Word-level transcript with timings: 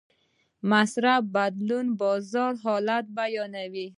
د 0.03 0.03
مصرف 0.71 1.21
بدلون 1.35 1.85
د 1.91 1.97
بازار 2.01 2.53
حالت 2.63 3.05
بدلوي. 3.17 3.87